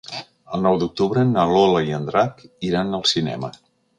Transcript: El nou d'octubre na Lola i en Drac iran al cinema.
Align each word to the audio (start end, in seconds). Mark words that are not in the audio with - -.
El 0.57 0.63
nou 0.67 0.79
d'octubre 0.83 1.25
na 1.33 1.43
Lola 1.51 1.83
i 1.89 1.93
en 1.99 2.09
Drac 2.09 2.43
iran 2.71 3.01
al 3.01 3.07
cinema. 3.15 3.55